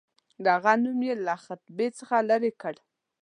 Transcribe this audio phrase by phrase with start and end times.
[0.43, 2.75] د هغه نوم یې له خطبې څخه لیري کړ.